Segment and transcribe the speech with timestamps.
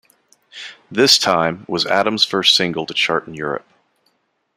[0.89, 3.67] "This Time" was Adams first single to chart in Europe.